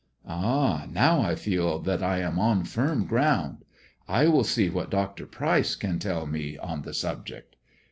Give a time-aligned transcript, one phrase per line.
[0.27, 3.63] "Ah, now I feel that I am on firm ground.
[4.07, 5.27] I will see what Dr.
[5.27, 7.55] Pryce can tell me on the subject."